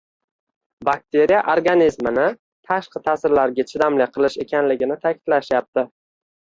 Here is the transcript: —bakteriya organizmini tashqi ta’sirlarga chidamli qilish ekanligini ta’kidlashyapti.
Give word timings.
—bakteriya 0.89 1.41
organizmini 1.53 2.25
tashqi 2.73 3.05
ta’sirlarga 3.11 3.69
chidamli 3.75 4.11
qilish 4.19 4.43
ekanligini 4.49 5.03
ta’kidlashyapti. 5.07 5.91